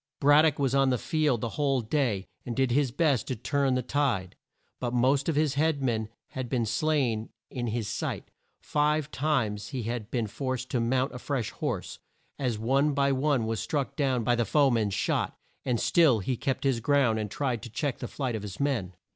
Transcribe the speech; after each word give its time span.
Brad 0.19 0.45
dock 0.45 0.57
was 0.57 0.73
on 0.73 0.89
the 0.89 0.97
field 0.97 1.41
the 1.41 1.49
whole 1.59 1.79
day, 1.81 2.25
and 2.43 2.55
did 2.55 2.71
his 2.71 2.89
best 2.89 3.27
to 3.27 3.35
turn 3.35 3.75
the 3.75 3.83
tide. 3.83 4.35
But 4.79 4.95
most 4.95 5.29
of 5.29 5.35
his 5.35 5.53
head 5.53 5.83
men 5.83 6.09
had 6.29 6.49
been 6.49 6.65
slain 6.65 7.29
in 7.51 7.67
his 7.67 7.87
sight; 7.87 8.31
five 8.63 9.11
times 9.11 9.69
had 9.69 10.01
he 10.01 10.07
been 10.09 10.25
forced 10.25 10.71
to 10.71 10.79
mount 10.79 11.13
a 11.13 11.19
fresh 11.19 11.51
horse, 11.51 11.99
as 12.39 12.57
one 12.57 12.95
by 12.95 13.11
one 13.11 13.45
was 13.45 13.59
struck 13.59 13.95
down 13.95 14.23
by 14.23 14.33
the 14.33 14.43
foe 14.43 14.71
man's 14.71 14.95
shot, 14.95 15.37
and 15.65 15.79
still 15.79 16.17
he 16.17 16.35
kept 16.35 16.63
his 16.63 16.79
ground 16.79 17.19
and 17.19 17.29
tried 17.29 17.61
to 17.61 17.69
check 17.69 17.99
the 17.99 18.07
flight 18.07 18.33
of 18.35 18.41
his 18.41 18.59
men. 18.59 18.95